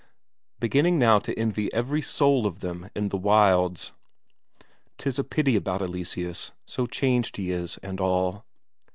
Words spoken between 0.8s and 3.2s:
now to envy every soul of them in the